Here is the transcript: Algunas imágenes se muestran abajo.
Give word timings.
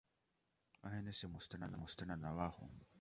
Algunas 0.81 0.83
imágenes 0.83 1.19
se 1.19 1.27
muestran 2.07 2.25
abajo. 2.25 2.67